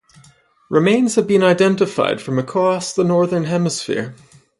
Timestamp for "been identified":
1.27-2.19